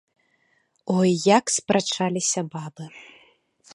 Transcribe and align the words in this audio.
Ой, 0.97 1.11
як 1.37 1.45
спрачаліся 1.57 2.41
бабы. 2.55 2.85